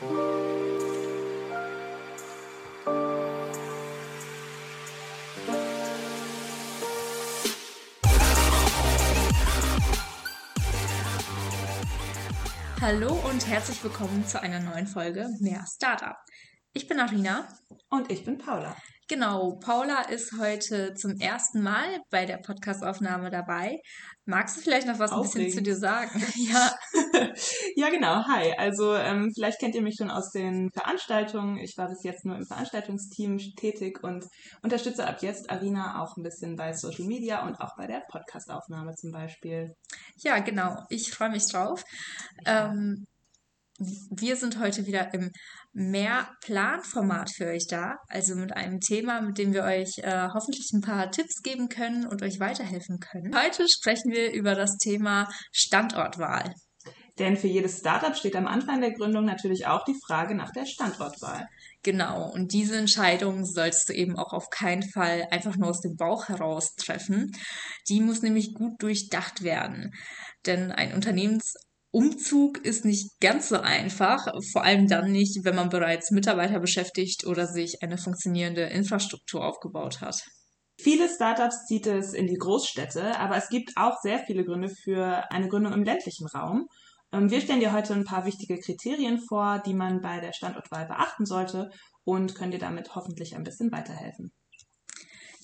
[0.00, 0.06] Hallo
[13.28, 16.16] und herzlich willkommen zu einer neuen Folge Mehr Startup.
[16.72, 17.48] Ich bin Arina.
[17.90, 18.76] Und ich bin Paula.
[19.08, 23.80] Genau, Paula ist heute zum ersten Mal bei der Podcastaufnahme dabei.
[24.26, 25.34] Magst du vielleicht noch was Aufregend.
[25.34, 26.22] ein bisschen zu dir sagen?
[26.36, 26.74] ja.
[27.76, 28.26] ja, genau.
[28.26, 28.52] Hi.
[28.58, 31.56] Also ähm, vielleicht kennt ihr mich schon aus den Veranstaltungen.
[31.56, 34.26] Ich war bis jetzt nur im Veranstaltungsteam tätig und
[34.62, 38.94] unterstütze ab jetzt Arina auch ein bisschen bei Social Media und auch bei der Podcastaufnahme
[38.94, 39.74] zum Beispiel.
[40.16, 40.76] Ja, genau.
[40.90, 41.82] Ich freue mich drauf.
[42.44, 43.06] Ähm,
[43.78, 45.30] wir sind heute wieder im
[45.72, 50.70] mehr Planformat für euch da, also mit einem Thema, mit dem wir euch äh, hoffentlich
[50.72, 53.34] ein paar Tipps geben können und euch weiterhelfen können.
[53.36, 56.54] Heute sprechen wir über das Thema Standortwahl.
[57.18, 60.66] Denn für jedes Startup steht am Anfang der Gründung natürlich auch die Frage nach der
[60.66, 61.48] Standortwahl.
[61.82, 65.96] Genau, und diese Entscheidung sollst du eben auch auf keinen Fall einfach nur aus dem
[65.96, 67.32] Bauch heraus treffen.
[67.88, 69.92] Die muss nämlich gut durchdacht werden.
[70.46, 71.54] Denn ein Unternehmens
[71.90, 77.26] Umzug ist nicht ganz so einfach, vor allem dann nicht, wenn man bereits Mitarbeiter beschäftigt
[77.26, 80.22] oder sich eine funktionierende Infrastruktur aufgebaut hat.
[80.80, 85.24] Viele Startups zieht es in die Großstädte, aber es gibt auch sehr viele Gründe für
[85.30, 86.66] eine Gründung im ländlichen Raum.
[87.12, 90.86] Ähm, wir stellen dir heute ein paar wichtige Kriterien vor, die man bei der Standortwahl
[90.86, 91.70] beachten sollte
[92.04, 94.30] und können dir damit hoffentlich ein bisschen weiterhelfen.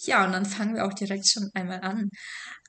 [0.06, 2.10] Ja, und dann fangen wir auch direkt schon einmal an.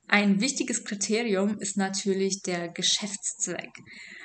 [0.07, 3.71] Ein wichtiges Kriterium ist natürlich der Geschäftszweck.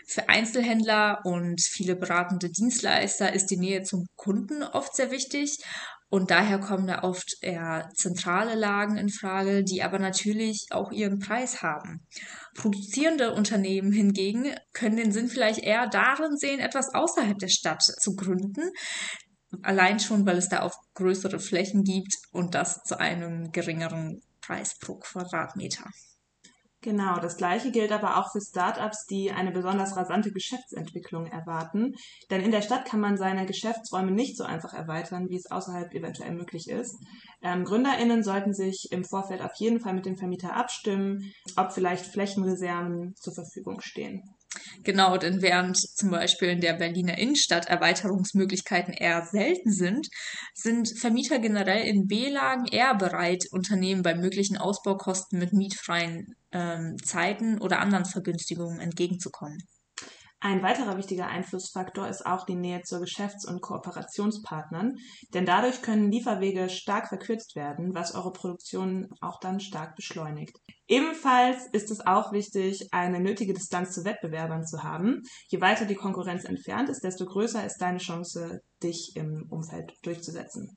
[0.07, 5.59] Für Einzelhändler und viele beratende Dienstleister ist die Nähe zum Kunden oft sehr wichtig
[6.11, 11.21] und daher kommen da oft eher zentrale Lagen in Frage, die aber natürlich auch ihren
[11.21, 12.05] Preis haben.
[12.55, 18.17] Produzierende Unternehmen hingegen können den Sinn vielleicht eher darin sehen, etwas außerhalb der Stadt zu
[18.17, 18.71] gründen.
[19.63, 24.79] Allein schon, weil es da auch größere Flächen gibt und das zu einem geringeren Preis
[24.79, 25.85] pro Quadratmeter.
[26.83, 31.93] Genau, das gleiche gilt aber auch für Startups, die eine besonders rasante Geschäftsentwicklung erwarten.
[32.31, 35.93] Denn in der Stadt kann man seine Geschäftsräume nicht so einfach erweitern, wie es außerhalb
[35.93, 36.97] eventuell möglich ist.
[37.43, 42.07] Ähm, GründerInnen sollten sich im Vorfeld auf jeden Fall mit dem Vermieter abstimmen, ob vielleicht
[42.07, 44.23] Flächenreserven zur Verfügung stehen.
[44.83, 50.09] Genau, denn während zum Beispiel in der Berliner Innenstadt Erweiterungsmöglichkeiten eher selten sind,
[50.55, 57.61] sind Vermieter generell in B-Lagen eher bereit, Unternehmen bei möglichen Ausbaukosten mit mietfreien ähm, Zeiten
[57.61, 59.59] oder anderen Vergünstigungen entgegenzukommen.
[60.43, 64.97] Ein weiterer wichtiger Einflussfaktor ist auch die Nähe zu Geschäfts- und Kooperationspartnern,
[65.35, 70.57] denn dadurch können Lieferwege stark verkürzt werden, was eure Produktion auch dann stark beschleunigt.
[70.89, 75.21] Ebenfalls ist es auch wichtig, eine nötige Distanz zu Wettbewerbern zu haben.
[75.49, 80.75] Je weiter die Konkurrenz entfernt ist, desto größer ist deine Chance, dich im Umfeld durchzusetzen.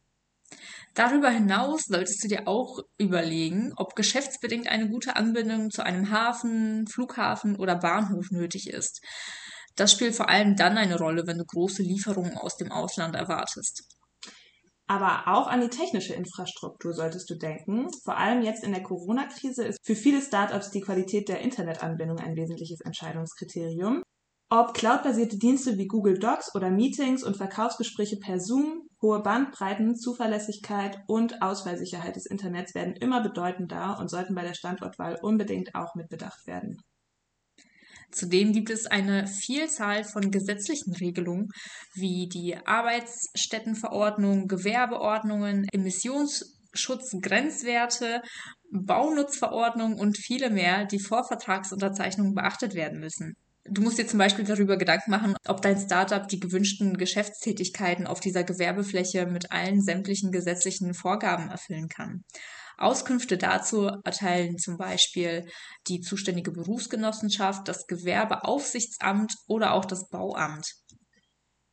[0.94, 6.86] Darüber hinaus solltest du dir auch überlegen, ob geschäftsbedingt eine gute Anbindung zu einem Hafen,
[6.86, 9.02] Flughafen oder Bahnhof nötig ist.
[9.76, 13.84] Das spielt vor allem dann eine Rolle, wenn du große Lieferungen aus dem Ausland erwartest.
[14.88, 17.88] Aber auch an die technische Infrastruktur solltest du denken.
[18.04, 22.36] Vor allem jetzt in der Corona-Krise ist für viele Startups die Qualität der Internetanbindung ein
[22.36, 24.04] wesentliches Entscheidungskriterium.
[24.50, 31.00] Ob cloudbasierte Dienste wie Google Docs oder Meetings und Verkaufsgespräche per Zoom, hohe Bandbreiten, Zuverlässigkeit
[31.08, 36.46] und Ausfallsicherheit des Internets werden immer bedeutender und sollten bei der Standortwahl unbedingt auch mitbedacht
[36.46, 36.78] werden.
[38.14, 41.50] Zudem gibt es eine Vielzahl von gesetzlichen Regelungen
[41.94, 48.22] wie die Arbeitsstättenverordnung, Gewerbeordnungen, Emissionsschutzgrenzwerte,
[48.72, 53.36] Baunutzverordnung und viele mehr, die vor Vertragsunterzeichnung beachtet werden müssen.
[53.66, 58.20] Du musst dir zum Beispiel darüber Gedanken machen, ob dein Startup die gewünschten Geschäftstätigkeiten auf
[58.20, 62.24] dieser Gewerbefläche mit allen sämtlichen gesetzlichen Vorgaben erfüllen kann.
[62.78, 65.48] Auskünfte dazu erteilen zum Beispiel
[65.88, 70.74] die zuständige Berufsgenossenschaft, das Gewerbeaufsichtsamt oder auch das Bauamt.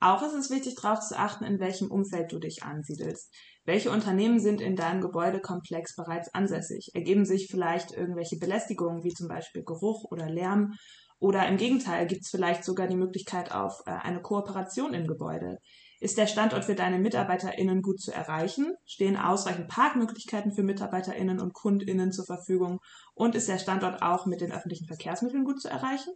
[0.03, 3.35] Auch ist es wichtig, darauf zu achten, in welchem Umfeld du dich ansiedelst.
[3.65, 6.91] Welche Unternehmen sind in deinem Gebäudekomplex bereits ansässig?
[6.95, 10.73] Ergeben sich vielleicht irgendwelche Belästigungen, wie zum Beispiel Geruch oder Lärm?
[11.19, 15.59] Oder im Gegenteil, gibt es vielleicht sogar die Möglichkeit auf äh, eine Kooperation im Gebäude?
[16.01, 18.75] Ist der Standort für deine MitarbeiterInnen gut zu erreichen?
[18.87, 22.81] Stehen ausreichend Parkmöglichkeiten für MitarbeiterInnen und KundInnen zur Verfügung?
[23.15, 26.13] Und ist der Standort auch mit den öffentlichen Verkehrsmitteln gut zu erreichen?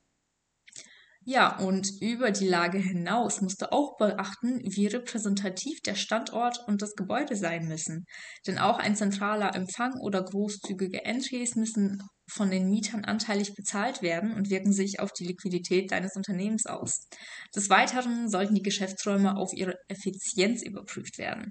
[1.26, 6.82] Ja, und über die Lage hinaus musst du auch beachten, wie repräsentativ der Standort und
[6.82, 8.04] das Gebäude sein müssen.
[8.46, 14.32] Denn auch ein zentraler Empfang oder großzügige Entries müssen von den Mietern anteilig bezahlt werden
[14.32, 17.08] und wirken sich auf die Liquidität deines Unternehmens aus.
[17.54, 21.50] Des Weiteren sollten die Geschäftsräume auf ihre Effizienz überprüft werden.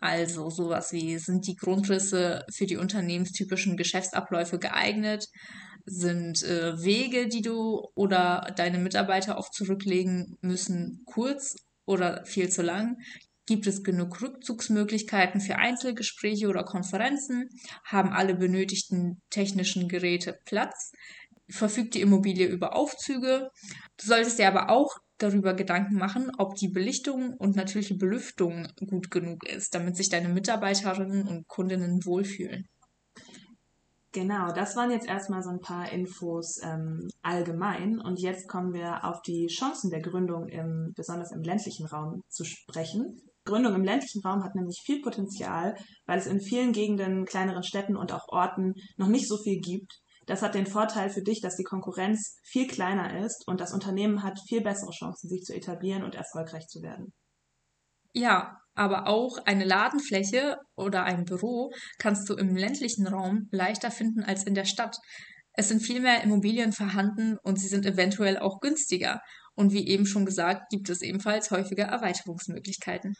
[0.00, 5.26] Also sowas wie, sind die Grundrisse für die unternehmenstypischen Geschäftsabläufe geeignet?
[5.84, 11.56] Sind äh, Wege, die du oder deine Mitarbeiter oft zurücklegen müssen, kurz
[11.86, 12.96] oder viel zu lang?
[13.48, 17.48] Gibt es genug Rückzugsmöglichkeiten für Einzelgespräche oder Konferenzen?
[17.82, 20.92] Haben alle benötigten technischen Geräte Platz?
[21.48, 23.48] Verfügt die Immobilie über Aufzüge?
[23.96, 29.10] Du solltest dir aber auch darüber Gedanken machen, ob die Belichtung und natürliche Belüftung gut
[29.10, 32.68] genug ist, damit sich deine Mitarbeiterinnen und Kundinnen wohlfühlen.
[34.12, 37.98] Genau, das waren jetzt erstmal so ein paar Infos ähm, allgemein.
[37.98, 42.44] Und jetzt kommen wir auf die Chancen der Gründung im, besonders im ländlichen Raum zu
[42.44, 43.22] sprechen.
[43.48, 45.74] Gründung im ländlichen Raum hat nämlich viel Potenzial,
[46.06, 50.00] weil es in vielen Gegenden, kleineren Städten und auch Orten noch nicht so viel gibt.
[50.26, 54.22] Das hat den Vorteil für dich, dass die Konkurrenz viel kleiner ist und das Unternehmen
[54.22, 57.14] hat viel bessere Chancen, sich zu etablieren und erfolgreich zu werden.
[58.12, 64.22] Ja, aber auch eine Ladenfläche oder ein Büro kannst du im ländlichen Raum leichter finden
[64.22, 64.98] als in der Stadt.
[65.54, 69.20] Es sind viel mehr Immobilien vorhanden und sie sind eventuell auch günstiger.
[69.54, 73.14] Und wie eben schon gesagt, gibt es ebenfalls häufiger Erweiterungsmöglichkeiten.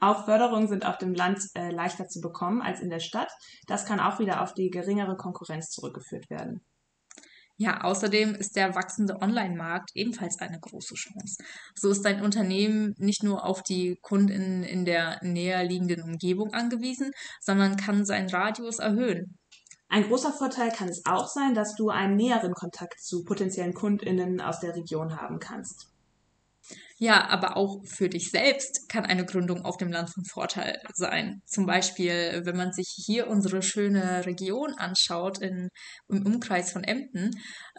[0.00, 3.30] Auch Förderungen sind auf dem Land äh, leichter zu bekommen als in der Stadt.
[3.66, 6.62] Das kann auch wieder auf die geringere Konkurrenz zurückgeführt werden.
[7.58, 11.44] Ja, außerdem ist der wachsende Online-Markt ebenfalls eine große Chance.
[11.74, 17.10] So ist dein Unternehmen nicht nur auf die Kunden in der näher liegenden Umgebung angewiesen,
[17.38, 19.36] sondern kann seinen Radius erhöhen.
[19.90, 24.40] Ein großer Vorteil kann es auch sein, dass du einen näheren Kontakt zu potenziellen Kundinnen
[24.40, 25.89] aus der Region haben kannst.
[27.02, 31.40] Ja, aber auch für dich selbst kann eine Gründung auf dem Land von Vorteil sein.
[31.46, 35.70] Zum Beispiel, wenn man sich hier unsere schöne Region anschaut in,
[36.08, 37.30] im Umkreis von Emden.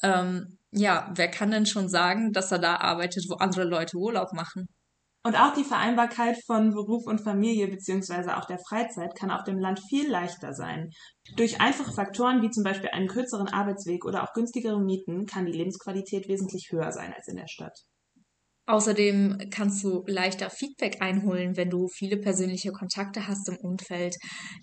[0.02, 4.34] Ähm, ja, wer kann denn schon sagen, dass er da arbeitet, wo andere Leute Urlaub
[4.34, 4.66] machen?
[5.24, 9.60] Und auch die Vereinbarkeit von Beruf und Familie beziehungsweise auch der Freizeit kann auf dem
[9.60, 10.90] Land viel leichter sein.
[11.36, 15.52] Durch einfache Faktoren wie zum Beispiel einen kürzeren Arbeitsweg oder auch günstigere Mieten kann die
[15.52, 17.84] Lebensqualität wesentlich höher sein als in der Stadt.
[18.68, 24.16] Außerdem kannst du leichter Feedback einholen, wenn du viele persönliche Kontakte hast im Umfeld,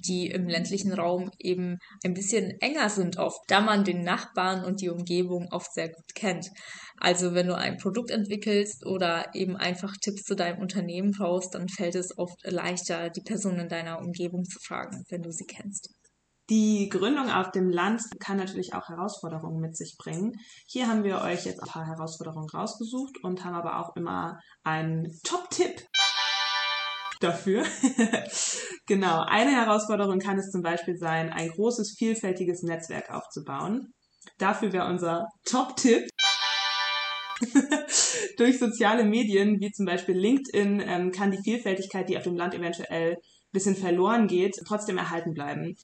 [0.06, 4.81] die im ländlichen Raum eben ein bisschen enger sind oft, da man den Nachbarn und
[4.81, 6.49] die Umgebung oft sehr gut kennt.
[6.97, 11.69] Also wenn du ein Produkt entwickelst oder eben einfach Tipps zu deinem Unternehmen brauchst, dann
[11.69, 15.98] fällt es oft leichter, die Personen in deiner Umgebung zu fragen, wenn du sie kennst.
[16.50, 20.41] Die Gründung auf dem Land kann natürlich auch Herausforderungen mit sich bringen.
[20.67, 25.12] Hier haben wir euch jetzt ein paar Herausforderungen rausgesucht und haben aber auch immer einen
[25.25, 25.87] Top-Tipp
[27.21, 27.65] dafür.
[28.87, 33.93] genau, eine Herausforderung kann es zum Beispiel sein, ein großes, vielfältiges Netzwerk aufzubauen.
[34.39, 36.09] Dafür wäre unser Top-Tipp.
[38.39, 42.55] Durch soziale Medien wie zum Beispiel LinkedIn ähm, kann die Vielfältigkeit, die auf dem Land
[42.55, 45.77] eventuell ein bisschen verloren geht, trotzdem erhalten bleiben.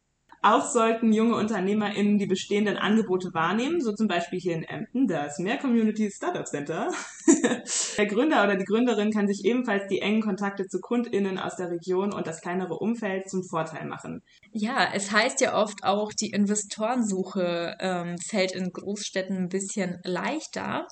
[0.44, 5.38] Auch sollten junge UnternehmerInnen die bestehenden Angebote wahrnehmen, so zum Beispiel hier in Emden das
[5.38, 6.91] Mehr Community Startup Center.
[7.96, 11.70] der Gründer oder die Gründerin kann sich ebenfalls die engen Kontakte zu KundInnen aus der
[11.70, 14.20] Region und das kleinere Umfeld zum Vorteil machen.
[14.52, 20.87] Ja, es heißt ja oft auch, die Investorensuche ähm, fällt in Großstädten ein bisschen leichter.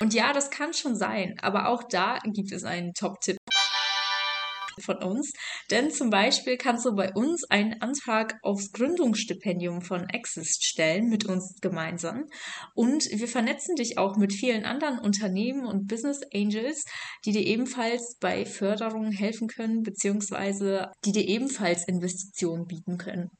[0.00, 3.38] Und ja, das kann schon sein, aber auch da gibt es einen Top-Tipp
[4.80, 5.32] von uns.
[5.70, 11.26] Denn zum Beispiel kannst du bei uns einen Antrag aufs Gründungsstipendium von Exist stellen mit
[11.26, 12.24] uns gemeinsam.
[12.74, 16.84] Und wir vernetzen dich auch mit vielen anderen Unternehmen und Business Angels,
[17.24, 23.30] die dir ebenfalls bei Förderungen helfen können, beziehungsweise die dir ebenfalls Investitionen bieten können.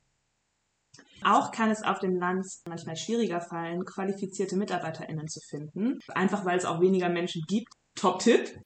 [1.23, 6.57] Auch kann es auf dem Land manchmal schwieriger fallen, qualifizierte MitarbeiterInnen zu finden, einfach weil
[6.57, 7.69] es auch weniger Menschen gibt.
[7.95, 8.57] Top-Tipp.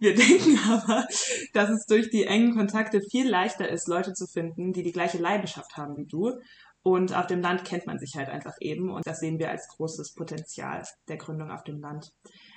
[0.00, 1.06] Wir denken aber,
[1.52, 5.18] dass es durch die engen Kontakte viel leichter ist, Leute zu finden, die die gleiche
[5.18, 6.40] Leidenschaft haben wie du.
[6.82, 9.68] Und auf dem Land kennt man sich halt einfach eben und das sehen wir als
[9.68, 12.12] großes Potenzial der Gründung auf dem Land.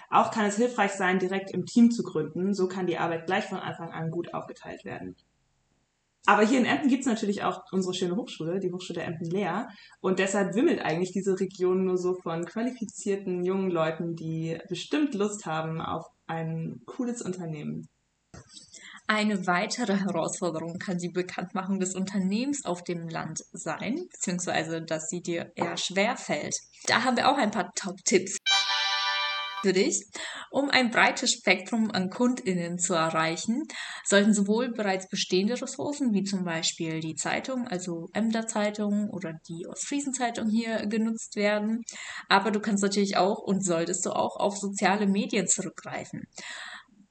[0.10, 2.54] Auch kann es hilfreich sein, direkt im Team zu gründen.
[2.54, 5.18] So kann die Arbeit gleich von Anfang an gut aufgeteilt werden.
[6.26, 9.30] Aber hier in Emden gibt es natürlich auch unsere schöne Hochschule, die Hochschule der Emden
[9.30, 9.68] Lehr.
[10.00, 15.46] Und deshalb wimmelt eigentlich diese Region nur so von qualifizierten jungen Leuten, die bestimmt Lust
[15.46, 17.88] haben auf ein cooles Unternehmen.
[19.06, 25.22] Eine weitere Herausforderung kann die Bekanntmachung des Unternehmens auf dem Land sein, beziehungsweise dass sie
[25.22, 26.56] dir eher schwer fällt.
[26.88, 28.38] Da haben wir auch ein paar Top-Tipps.
[29.64, 30.06] Für dich.
[30.52, 33.64] Um ein breites Spektrum an KundInnen zu erreichen,
[34.06, 39.66] sollten sowohl bereits bestehende Ressourcen wie zum Beispiel die Zeitung, also Emder Zeitung oder die
[39.68, 41.82] Ostfriesen-Zeitung hier genutzt werden,
[42.30, 46.24] aber du kannst natürlich auch und solltest du auch auf soziale Medien zurückgreifen.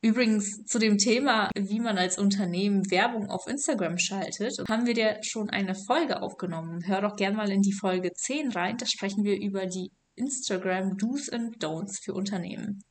[0.05, 5.19] Übrigens zu dem Thema, wie man als Unternehmen Werbung auf Instagram schaltet, haben wir dir
[5.23, 6.85] schon eine Folge aufgenommen.
[6.85, 8.77] Hör doch gern mal in die Folge 10 rein.
[8.79, 12.85] Da sprechen wir über die Instagram Do's and Don'ts für Unternehmen.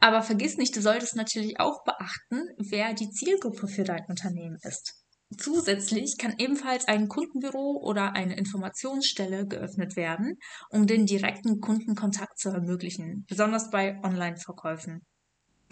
[0.00, 4.94] Aber vergiss nicht, du solltest natürlich auch beachten, wer die Zielgruppe für dein Unternehmen ist.
[5.38, 10.38] Zusätzlich kann ebenfalls ein Kundenbüro oder eine Informationsstelle geöffnet werden,
[10.70, 15.06] um den direkten Kundenkontakt zu ermöglichen, besonders bei Online-Verkäufen.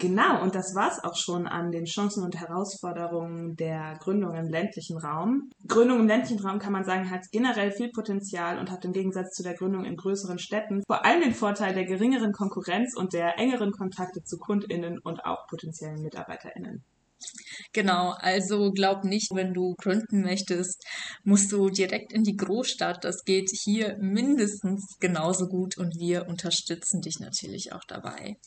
[0.01, 4.97] Genau, und das war's auch schon an den Chancen und Herausforderungen der Gründung im ländlichen
[4.97, 5.51] Raum.
[5.67, 9.35] Gründung im ländlichen Raum kann man sagen, hat generell viel Potenzial und hat im Gegensatz
[9.35, 13.37] zu der Gründung in größeren Städten vor allem den Vorteil der geringeren Konkurrenz und der
[13.37, 16.83] engeren Kontakte zu KundInnen und auch potenziellen MitarbeiterInnen.
[17.71, 20.83] Genau, also glaub nicht, wenn du gründen möchtest,
[21.23, 23.03] musst du direkt in die Großstadt.
[23.03, 28.37] Das geht hier mindestens genauso gut und wir unterstützen dich natürlich auch dabei.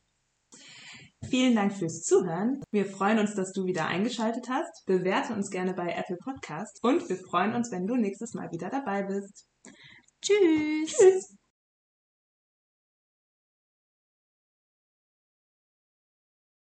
[1.28, 2.62] Vielen Dank fürs Zuhören.
[2.70, 4.86] Wir freuen uns, dass du wieder eingeschaltet hast.
[4.86, 8.70] Bewerte uns gerne bei Apple Podcast und wir freuen uns, wenn du nächstes Mal wieder
[8.70, 9.48] dabei bist.
[10.28, 10.96] Tschüss.
[10.96, 11.38] Tschüss.